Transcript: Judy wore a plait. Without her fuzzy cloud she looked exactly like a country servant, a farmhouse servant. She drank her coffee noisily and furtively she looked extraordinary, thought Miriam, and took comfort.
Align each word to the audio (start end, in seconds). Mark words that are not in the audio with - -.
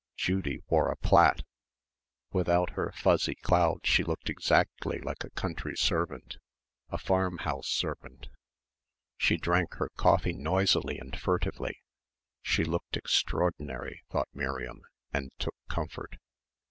Judy 0.15 0.63
wore 0.67 0.89
a 0.89 0.95
plait. 0.97 1.43
Without 2.31 2.71
her 2.71 2.91
fuzzy 2.95 3.35
cloud 3.35 3.81
she 3.83 4.03
looked 4.03 4.31
exactly 4.31 4.97
like 5.01 5.23
a 5.23 5.29
country 5.29 5.77
servant, 5.77 6.37
a 6.89 6.97
farmhouse 6.97 7.67
servant. 7.67 8.29
She 9.17 9.37
drank 9.37 9.75
her 9.75 9.89
coffee 9.97 10.33
noisily 10.33 10.97
and 10.97 11.15
furtively 11.15 11.83
she 12.41 12.63
looked 12.63 12.97
extraordinary, 12.97 14.01
thought 14.09 14.29
Miriam, 14.33 14.81
and 15.13 15.31
took 15.37 15.53
comfort. 15.69 16.17